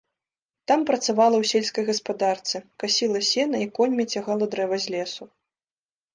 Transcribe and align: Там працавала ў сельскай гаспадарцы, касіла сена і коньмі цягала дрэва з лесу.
Там 0.69 0.79
працавала 0.89 1.35
ў 1.39 1.45
сельскай 1.51 1.85
гаспадарцы, 1.89 2.57
касіла 2.85 3.21
сена 3.31 3.57
і 3.67 3.69
коньмі 3.77 4.09
цягала 4.13 4.45
дрэва 4.57 4.83
з 4.89 4.97
лесу. 4.97 5.23